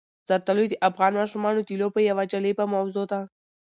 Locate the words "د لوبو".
1.63-1.99